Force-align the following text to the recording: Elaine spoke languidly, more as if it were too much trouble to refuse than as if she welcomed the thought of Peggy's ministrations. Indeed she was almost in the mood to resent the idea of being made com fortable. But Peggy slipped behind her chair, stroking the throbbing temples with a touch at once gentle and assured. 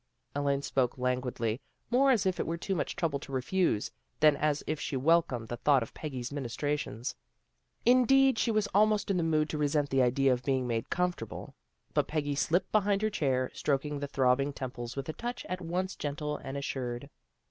Elaine 0.35 0.63
spoke 0.63 0.97
languidly, 0.97 1.61
more 1.91 2.09
as 2.09 2.25
if 2.25 2.39
it 2.39 2.47
were 2.47 2.57
too 2.57 2.73
much 2.73 2.95
trouble 2.95 3.19
to 3.19 3.31
refuse 3.31 3.91
than 4.19 4.35
as 4.35 4.63
if 4.65 4.79
she 4.79 4.97
welcomed 4.97 5.47
the 5.47 5.57
thought 5.57 5.83
of 5.83 5.93
Peggy's 5.93 6.31
ministrations. 6.31 7.13
Indeed 7.85 8.39
she 8.39 8.49
was 8.49 8.65
almost 8.73 9.11
in 9.11 9.17
the 9.17 9.21
mood 9.21 9.47
to 9.49 9.59
resent 9.59 9.91
the 9.91 10.01
idea 10.01 10.33
of 10.33 10.41
being 10.41 10.65
made 10.65 10.89
com 10.89 11.13
fortable. 11.13 11.53
But 11.93 12.07
Peggy 12.07 12.33
slipped 12.33 12.71
behind 12.71 13.03
her 13.03 13.11
chair, 13.11 13.51
stroking 13.53 13.99
the 13.99 14.07
throbbing 14.07 14.53
temples 14.53 14.95
with 14.95 15.07
a 15.07 15.13
touch 15.13 15.45
at 15.47 15.61
once 15.61 15.95
gentle 15.95 16.35
and 16.37 16.57
assured. 16.57 17.11